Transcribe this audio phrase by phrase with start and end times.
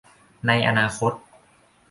[0.47, 1.11] ในอนาคต